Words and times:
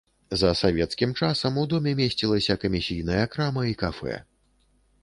За 0.41 0.51
савецкім 0.61 1.11
часам 1.19 1.59
у 1.65 1.65
доме 1.75 1.93
месцілася 2.01 2.59
камісійная 2.65 3.21
крама 3.37 3.69
і 3.75 3.79
кафэ. 3.85 4.15